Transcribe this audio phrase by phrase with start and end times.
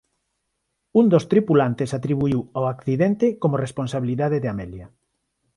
[1.01, 4.87] Un dos tripulantes atribuíu o accidente como responsabilidade de Amelia.